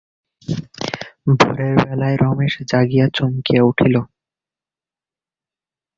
ভোরের 1.39 1.73
বেলায় 1.81 2.17
রমেশ 2.21 2.53
জাগিয়া 2.71 3.05
চমকিয়া 3.13 3.61
উঠিল। 3.63 3.95